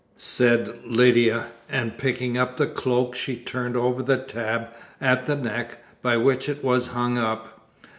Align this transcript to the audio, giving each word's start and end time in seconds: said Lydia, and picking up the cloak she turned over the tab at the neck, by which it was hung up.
said 0.17 0.79
Lydia, 0.83 1.51
and 1.69 1.99
picking 1.99 2.35
up 2.35 2.57
the 2.57 2.65
cloak 2.65 3.13
she 3.13 3.35
turned 3.35 3.77
over 3.77 4.01
the 4.01 4.17
tab 4.17 4.69
at 4.99 5.27
the 5.27 5.35
neck, 5.35 5.77
by 6.01 6.17
which 6.17 6.49
it 6.49 6.63
was 6.63 6.87
hung 6.87 7.19
up. 7.19 7.63